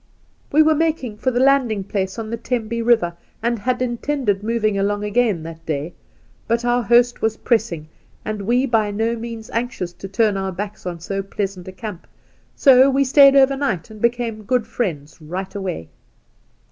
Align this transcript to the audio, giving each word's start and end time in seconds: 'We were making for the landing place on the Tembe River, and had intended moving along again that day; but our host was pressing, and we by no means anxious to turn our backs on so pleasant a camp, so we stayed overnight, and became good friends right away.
'We 0.51 0.63
were 0.63 0.73
making 0.73 1.17
for 1.17 1.29
the 1.29 1.39
landing 1.39 1.83
place 1.83 2.17
on 2.17 2.31
the 2.31 2.35
Tembe 2.35 2.83
River, 2.83 3.15
and 3.43 3.59
had 3.59 3.83
intended 3.83 4.41
moving 4.41 4.75
along 4.75 5.03
again 5.03 5.43
that 5.43 5.63
day; 5.63 5.93
but 6.47 6.65
our 6.65 6.81
host 6.81 7.21
was 7.21 7.37
pressing, 7.37 7.87
and 8.25 8.41
we 8.41 8.65
by 8.65 8.89
no 8.89 9.15
means 9.15 9.51
anxious 9.51 9.93
to 9.93 10.07
turn 10.07 10.37
our 10.37 10.51
backs 10.51 10.87
on 10.87 10.99
so 11.01 11.21
pleasant 11.21 11.67
a 11.67 11.71
camp, 11.71 12.07
so 12.55 12.89
we 12.89 13.03
stayed 13.03 13.35
overnight, 13.35 13.91
and 13.91 14.01
became 14.01 14.41
good 14.41 14.65
friends 14.65 15.21
right 15.21 15.53
away. 15.53 15.87